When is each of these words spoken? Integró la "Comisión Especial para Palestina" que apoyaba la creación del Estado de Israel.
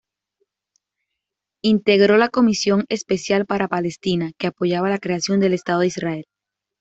Integró 1.63 2.17
la 2.17 2.29
"Comisión 2.29 2.85
Especial 2.89 3.45
para 3.45 3.67
Palestina" 3.67 4.31
que 4.39 4.47
apoyaba 4.47 4.89
la 4.89 4.97
creación 4.97 5.39
del 5.39 5.53
Estado 5.53 5.81
de 5.81 5.85
Israel. 5.85 6.25